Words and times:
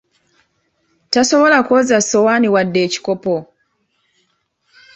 Tasobola 1.13 1.57
kwoza 1.67 1.97
ssowaani 2.01 2.47
oba 2.59 2.79
ekikopo! 2.85 3.35